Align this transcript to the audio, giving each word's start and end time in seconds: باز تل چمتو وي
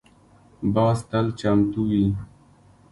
باز 0.73 0.99
تل 1.09 1.25
چمتو 1.39 1.81
وي 1.89 2.05